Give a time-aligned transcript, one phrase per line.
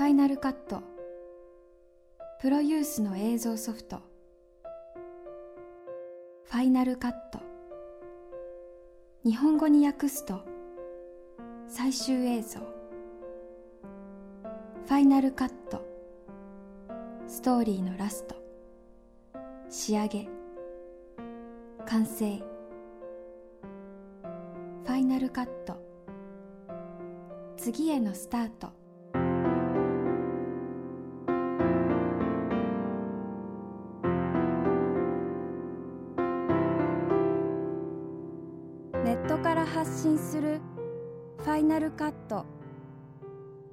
[0.00, 0.82] ファイナルカット
[2.40, 4.00] プロユースの映像ソフト。
[6.44, 7.38] ファイナルカット
[9.26, 10.40] 日本語に訳すと
[11.68, 12.60] 最終映像。
[12.60, 15.84] ファイナルカット
[17.28, 18.36] ストーリーのラスト。
[19.68, 20.26] 仕上げ。
[21.84, 22.38] 完成。
[22.38, 25.76] ファイナルカット
[27.58, 28.79] 次へのスタート。
[41.60, 42.46] イナルカット。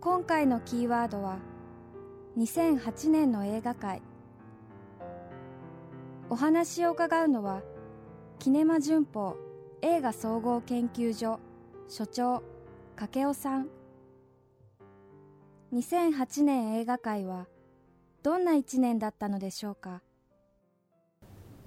[0.02, 1.38] 今回のキーワードは
[2.38, 4.02] 2008年の映画界
[6.30, 7.62] お話を伺うのは
[8.40, 9.38] キネマ旬報
[9.82, 11.40] 映画総合研究所
[11.88, 12.44] 所長
[12.98, 13.70] 掛尾さん。
[15.74, 17.48] 2008年映画界は
[18.22, 20.02] どんな一年だったのでしょうか？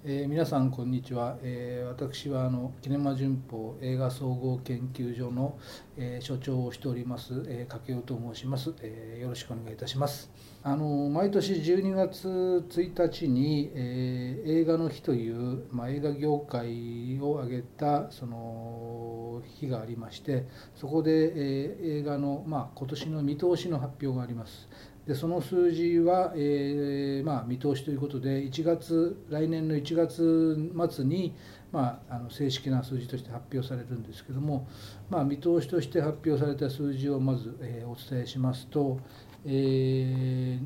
[0.03, 5.59] えー、皆さんこんにちは、えー、私はあのキネマ旬報映画総合研究所の、
[5.95, 10.31] えー、所長をしております、えー、掛尾と申します、え、よろしくお願いいたします。
[10.63, 24.67] あの毎年12月1日に、え、映画の日という、まあ、映画業界を挙げたその日がありましてそこで、え、映画の、まあ、今年の見通しの発表があります。
[25.11, 31.35] でその数字は、えーまあ、見通しということで1月来年の1月末に、
[31.73, 34.69] まあ、あの正式な数字として発表されるんですけども、
[35.09, 39.01] まあ、見通しとして発表された数字をまず、えー、お伝えしますと、
[39.45, 40.59] え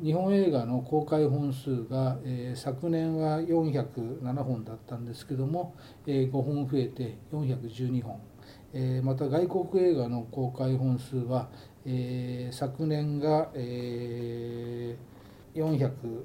[0.00, 5.74] ー、日本映画の公開本数が、えー、昨年は407本だったんですけども、
[6.06, 8.18] えー、5本増えて412本。
[8.74, 11.48] えー、また外国映画の公開本数は、
[11.86, 16.24] えー、昨年が、えー、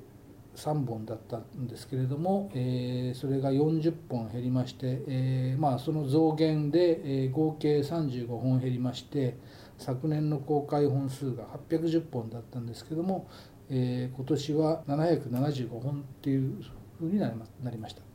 [0.56, 9.38] 403本だったんですけれども、えー、それが40本減りまして、えーまあ、その増減で、えー、合計35本減りまして
[9.78, 13.30] 昨年の公開本数が810本だったんですけども、
[13.70, 16.62] えー、今年は775本っていう
[17.00, 17.32] ふうにな
[17.72, 18.13] りました。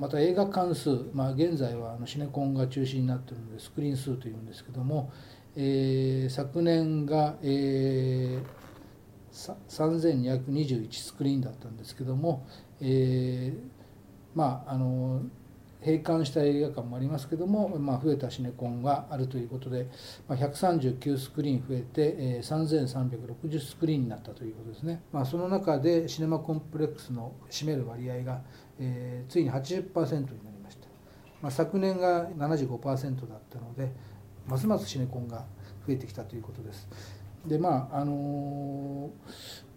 [0.00, 5.12] また映画館数、まあ、現在はあのシネコンが中心になっているのでスクリーン数というんですけども、
[5.54, 12.46] えー、昨年が、えー、3221スクリーンだったんですけども、
[12.80, 13.58] えー、
[14.34, 15.20] まああの
[15.82, 19.88] 閉館した映画館もありますけども、まあ、増えたシネコンがあるということで、
[20.28, 28.42] まあ、139スクリーン増えて、えー、3360スクリーンになったということですね、まあ、その中でシネマコンプレックスの占める割合が、
[28.80, 30.86] えー、ついに80%になりました、
[31.42, 33.92] まあ、昨年が75%だったので
[34.46, 35.44] ますますシネコンが
[35.86, 36.88] 増えてきたということです。
[37.46, 39.70] でまああのー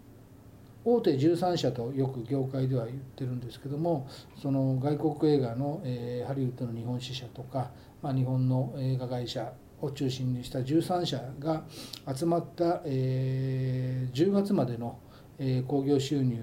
[0.84, 4.06] 大手13社とよく業界では言ってるんですけども
[4.40, 7.70] その外国映画の、えー、ハリウッドの日本支社とか、
[8.02, 11.64] まあ、日本の映画会社を中心にした13社が
[12.14, 14.98] 集まった、えー、10月までの
[15.66, 16.38] 興行、えー、収入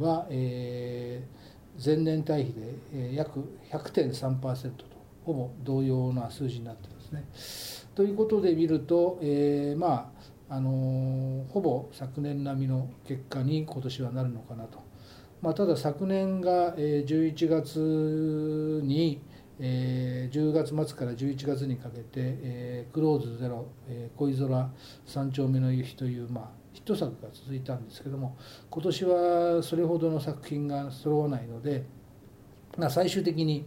[0.00, 1.43] は、えー、
[1.82, 2.54] 前年対比
[2.92, 3.40] で、約
[3.70, 4.84] 100.3%と
[5.24, 7.24] ほぼ同様な数字になってますね。
[7.94, 10.12] ということで見ると、えー、ま
[10.48, 14.78] ああのほぼ昨年並みの結果に今年はなるのかなと、
[15.40, 19.22] まあ、ただ昨年が11月に
[19.58, 23.66] 10月末から11月にかけて「クローズゼロ」
[24.16, 24.70] 「恋空
[25.06, 28.36] 三丁目の夕日」という、まあ、ヒット作が続いたんですけども
[28.68, 31.84] 今年はそれほどの作品が揃わないので、
[32.76, 33.64] まあ、最終的に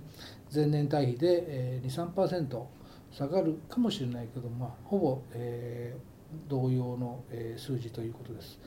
[0.53, 2.65] 前年対比で23%
[3.11, 7.23] 下がるかもしれないけど、まあ、ほぼ、えー、同様の
[7.57, 8.59] 数字ということです。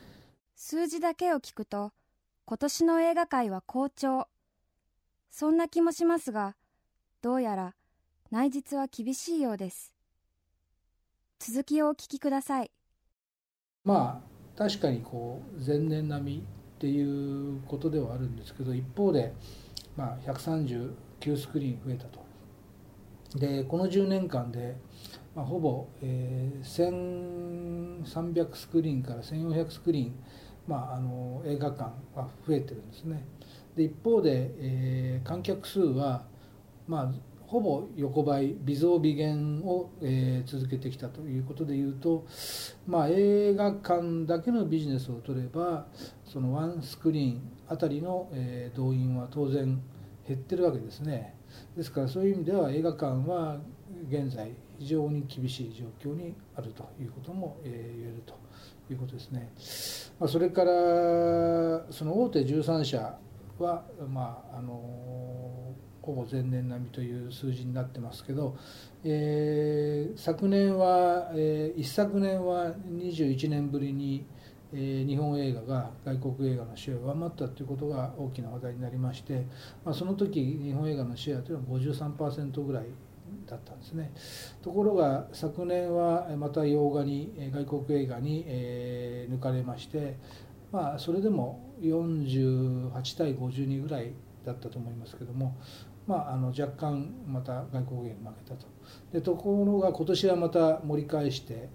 [0.56, 1.92] 数字だけを聞くと
[2.46, 4.26] 今年の映画界は好調。
[5.30, 6.56] そんな気もしますが
[7.22, 7.74] どうやら
[8.32, 9.94] 内実は厳しいようです。
[11.38, 12.70] 続きをお聞きください。
[13.84, 14.29] まあ
[14.60, 19.32] 確かにこう前年並みっていうことではあるんですけど一方で、
[19.96, 20.92] まあ、139
[21.34, 22.20] スクリーン増えたと。
[23.38, 24.76] でこの10年間で
[25.34, 30.14] まあ、ほぼ、えー、1300スクリーンから1400スクリーン、
[30.66, 31.84] まあ、あの映画館
[32.14, 33.24] は増えてるんですね。
[33.74, 36.26] で一方で、えー、観客数は、
[36.86, 37.12] まあ、
[37.50, 42.24] ほぼ横ばい微増微減を、えー、続けてきたということでいうと、
[42.86, 45.88] まあ、映画館だけのビジネスを取れば
[46.24, 49.82] そのワンスクリーンあたりの、えー、動員は当然
[50.28, 51.34] 減ってるわけですね
[51.76, 53.58] ですからそういう意味では映画館は
[54.08, 58.38] 現在非常に厳しい状況にあるということも、え言えると
[58.90, 59.50] いうことですね。
[60.18, 60.72] まあ、それから
[61.90, 63.18] その大手13社
[63.58, 65.74] は、まあ、あの
[66.10, 68.56] ほぼ前年並みという数字になってますけど、
[69.04, 74.26] えー、昨年は、えー、一昨年は21年ぶりに、
[74.72, 79.46] えー、日本映画が外国映画のシェアを上回ったということが大きな話題になりまして、
[79.84, 82.86] まあ、その時日本映画のシェアというのは53%ぐらい
[83.46, 84.10] だったんですね。
[84.60, 90.16] ところが昨年はまた洋画に外国映画に、えー、抜かれまして
[90.72, 94.12] まあそれでも48対52ぐらい
[94.44, 95.56] だったと思いますけども、
[96.06, 98.66] まあ、あの若干また外国映画に負けたと
[99.12, 101.68] でところが今年はまた盛り返して、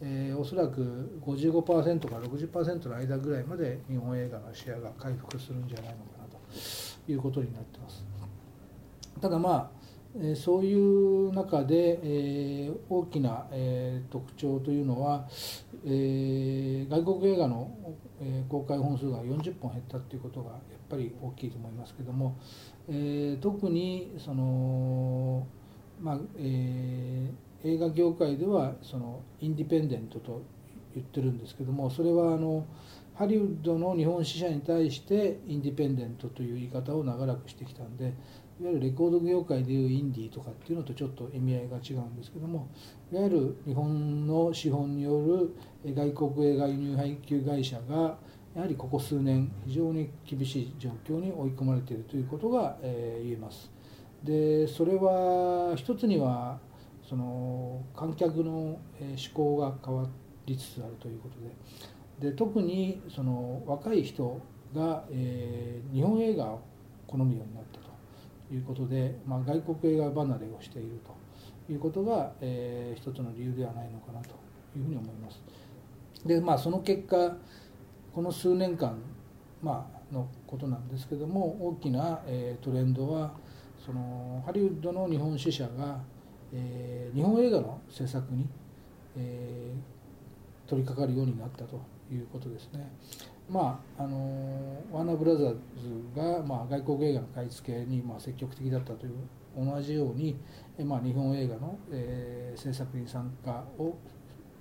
[0.00, 6.38] えー、おそらく55%から60%の間ぐらいまで日本映画のシェアが回復するんじゃないのかなと
[7.10, 8.04] いうことになってます。
[9.20, 9.80] ただまあ
[10.34, 15.28] そういう中で、えー、大きな、えー、特徴というのは、
[15.84, 17.70] えー、外国映画の、
[18.20, 22.36] え公開本数が40本減ったということがやっぱり大きいと思いますけども、
[22.88, 25.46] え特にその、
[26.00, 27.30] まあえ
[27.64, 30.42] 映画業界ではそのインディペンデントと
[30.94, 32.64] 言ってるんですけどもそれはあの
[33.14, 38.14] ハリウッドの日本支社に対してインディペンデントという言い方を長らくしてきたんで
[38.60, 42.68] いわゆるレコード業界でいうインディーとかっていうのとちょっと意味合いが違うんですけども
[43.10, 45.56] いわゆる日本の資本による
[45.94, 48.18] 外国映画輸入配給会社が
[48.54, 53.70] やはりここ数年非常に厳しい状況に追い込まれているということが、え言えます。
[54.24, 56.58] でそれは一つには
[57.08, 58.78] その観客の思
[59.32, 60.06] 考が変わ
[60.46, 64.38] りつつあるということでで特にその若い人
[64.74, 66.60] が、え、日本映画を
[67.06, 67.89] 好むようになったと
[68.50, 74.30] いうことで、まあ、外国映画離れをしているということが、えー、一つの理由ではないのかなと
[74.76, 75.40] いうふうに思います。
[76.26, 77.36] でまあその結果
[78.12, 78.98] この数年間、
[79.62, 83.32] まあのことなんですけども大きな、えー、トレンドは
[83.84, 86.00] そのハリウッドの日本支社が、
[86.52, 88.46] えー、日本映画の制作に、
[89.16, 89.59] えー、
[90.70, 91.80] 取り掛かるようになったと
[92.12, 92.88] いうことですね。
[93.48, 95.56] まあ、あのワーナーブラザーズ
[96.16, 99.14] が、まあ、外国映画の買い付けに、まあ、積極的だったという
[99.58, 100.36] 同じように、
[100.84, 103.96] まあ、日本映画の、えー、制作に参加を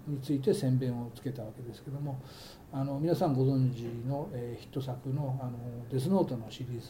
[0.08, 2.20] について宣伝をつけたわけですけども
[2.74, 5.52] あの皆さんご存知の、えー、ヒット作のあの
[5.92, 6.90] 「デスノート」のシリーズ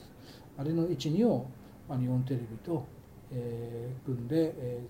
[0.57, 1.45] あれの12を、
[1.89, 2.86] まあ、日本テレビと、
[3.31, 4.81] えー、組んで、え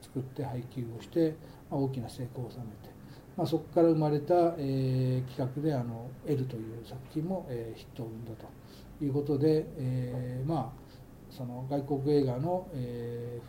[0.00, 1.36] ー、作って配給をして、
[1.70, 2.95] まあ、大きな成功を収めて
[3.36, 10.86] まあ、そこから生まれた、えー、企画であの「L」という作品も、えー、ヒットを生んだということで、えー、まあ
[11.30, 13.40] その外国映画の、え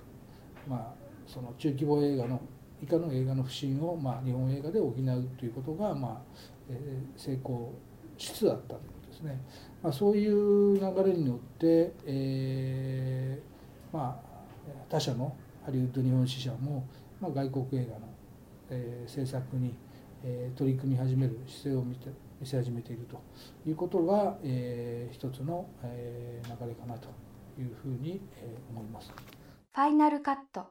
[0.68, 0.94] ー、まあ
[1.26, 2.42] その中規模映画の
[2.82, 6.22] 以下の映画の不振を、まあ、日本映画で補うということが、まあ
[6.70, 7.74] えー、成功
[8.18, 9.42] しつつあったということですね。
[9.82, 14.40] まあ、そういう流れによって、えーまあ、
[14.90, 15.36] 他社の
[15.66, 16.86] ハリウッド日本支社も、
[17.20, 18.08] まあ、外国映画の
[18.70, 19.76] えー、政策に、
[20.24, 22.10] えー、取り組み始める姿勢を見て
[22.40, 23.22] 見せ始めていると
[23.68, 27.10] いうことが、えー、一つの、えー、流れかなと
[27.60, 29.12] いうふうに、えー、思います。
[29.12, 30.68] ファイナルカット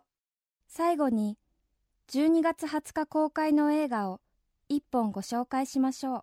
[0.69, 1.39] 最後に
[2.11, 4.21] 12月20日公開の映画を
[4.69, 6.23] 一本ご紹介しましょう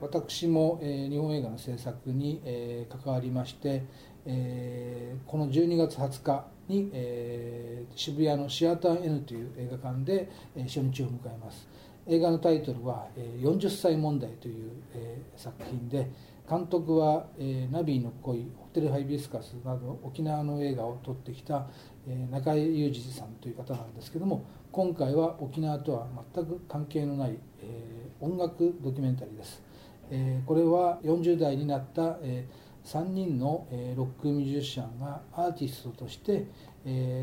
[0.00, 3.84] 私も、えー、日本映画の制作に、えー、関わりまして、
[4.26, 11.68] えー、この12月20日に、えー、渋谷のシアター N という映画館で、えー、初日を迎えます。
[12.06, 16.10] 映画のタイトルは「えー、40歳問題」という、えー、作品で
[16.48, 21.66] 監督は、えー、ナビーの恋ホテルハイビスカスなど沖縄の映画を撮ってきた、
[22.08, 29.62] えー、中井裕二さんという方なんですけども今回は沖縄とは全く関係のない、えー、音楽ドキュメンタリーです、
[30.10, 36.46] えー、これは40代になった、えー3人のロックミュージシャンがアーティストとして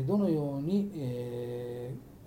[0.06, 0.90] どのように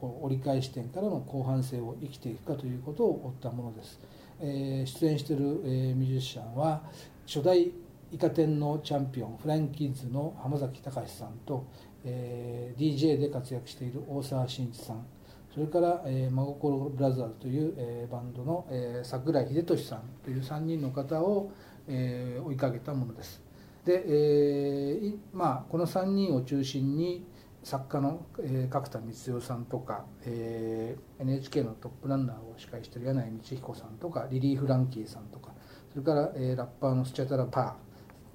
[0.02, 4.00] 折り返し点からの後半生を生きていくかということを追ったものです。
[4.40, 6.84] 出演しているミュージシャンは
[7.26, 7.72] 初代
[8.12, 11.66] イカ天のチャンピオンフランキッズの浜崎隆さんと
[12.04, 15.06] DJ で活躍している大沢慎一さん
[15.54, 21.52] それから、えー、真心ブラザーズという、えー、バンドの、えー、桜井秀俊さんという3人の方を、
[21.88, 23.40] えー、追いかけたものです。
[23.86, 27.28] で、えーまあ、この3人を中心に
[27.64, 35.52] 作家の、えー、角田光代さんとか、えー、NHK のトップランナーを司会している柳井道彦さんとかリリー・フランキーさんとか
[35.92, 37.78] それから、えー、ラッパーのスチャタラ・パ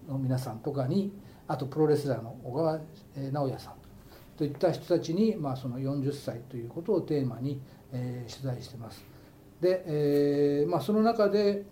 [0.06, 1.12] ーの皆さんとかに
[1.46, 2.80] あとプロレスラーの小川、
[3.16, 3.77] えー、直也さん
[4.38, 7.60] といった人たちに、まあ、その40歳ということをテーマに、
[7.92, 9.04] えー、取材してます。
[9.60, 11.66] で、えーまあ、その中で、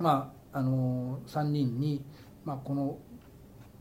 [0.00, 2.04] まあ、あの3人に、
[2.44, 2.98] まあ、この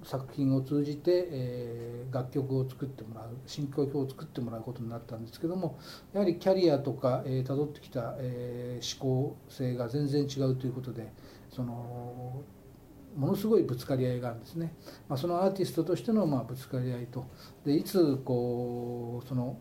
[0.04, 5.80] 作品を通じて、えー、楽曲を作ってもらう進行表を作ってもらうことになったんですけども
[6.14, 11.12] やはりキャリアとかたど、えー、ってきた、えー、思考性が全然違うということで
[11.50, 12.44] その
[13.15, 14.74] ものすごいぶつかり合いがあるんですね、
[15.07, 17.25] まあ、そのアーティストとしてのまあぶつかり合いと。
[17.65, 19.57] でいつこうその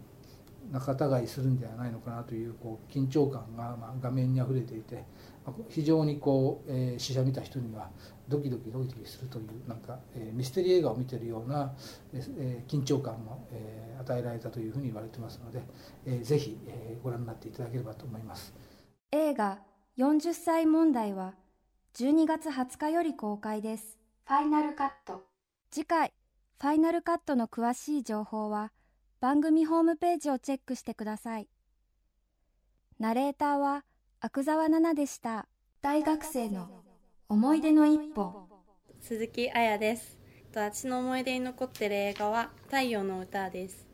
[0.71, 5.05] 仲違いするんではないのかなというこう緊張感がまあ画面にあふれていて
[5.69, 7.91] 非常にこう、えー、試写見た人には
[8.29, 11.75] ドキドキドキドキするというなんか、えー、ミステリー映画を見てるような、
[12.15, 15.63] えー、緊張感も、えー、与えられたというふうに言われてますので、
[16.07, 18.55] えー、ぜひ、えー、ご覧になっていただければと思います。
[19.13, 19.59] 映画
[19.99, 21.35] 「40歳問題」は
[21.97, 23.97] 12月20日より公開です。
[24.27, 25.23] ファイナルカット。
[25.71, 26.13] 次回
[26.61, 28.73] ファイナルカットの詳しい情報は
[29.21, 31.49] 番組ホームページをチェックしてください。
[32.99, 33.85] ナレーターは
[34.21, 35.47] 阿久澤奈々でした。
[35.83, 36.83] 大学生の
[37.29, 38.49] 思い出の一歩。
[39.01, 40.19] 鈴木彩です。
[40.51, 43.87] 私の思い出に残ってる映画は「太陽の歌」です。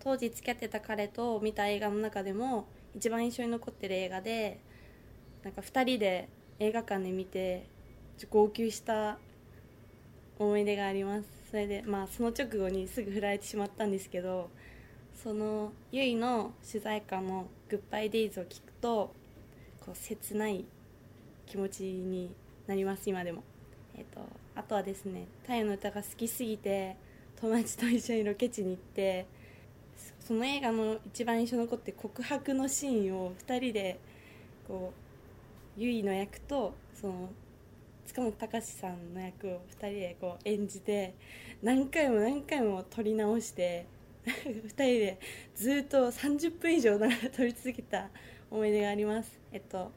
[0.00, 4.58] 当時付き合ってた彼と見た映画の中でも一番印象に残ってる映画で
[5.44, 6.28] なんか2人で
[6.60, 7.66] 映画館で見て
[8.30, 9.18] 号泣した
[10.38, 11.40] 思い出があります。
[11.50, 14.50] それでまあその直後にすぐ振られてしまったんですけど
[15.22, 19.12] そのゆいの取材歌の「グッバイデイズを聞くと
[19.80, 20.64] こう切ない
[21.46, 22.30] 気持ちに
[22.68, 23.42] なります今でも、
[23.96, 24.20] えーと、
[24.54, 26.96] あとはですね太陽の歌が好きすぎて
[27.40, 29.26] 友達と一緒にロケ地に行って
[30.20, 33.98] その映画の一番印象残って告白のシーンを2人で
[34.68, 35.09] こう
[35.80, 37.30] ゆいの役とその
[38.04, 41.14] 塚本隆さんの役を2人でこう演じて
[41.62, 43.86] 何回も何回も撮り直して
[44.26, 45.18] 2人で
[45.54, 47.06] ずっと30分以上撮
[47.46, 48.10] り続けた
[48.50, 49.40] 思い出があります。
[49.52, 49.90] えっと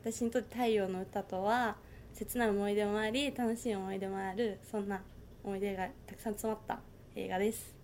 [0.00, 1.76] 私にとって「太陽の歌」とは
[2.14, 5.02] 切ない思い出もあり楽しい思い出もあるそんな
[5.44, 6.80] 思い出がたくさん詰まった
[7.14, 7.77] 映画です。